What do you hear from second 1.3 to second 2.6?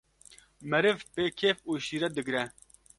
kêf û şîret digre.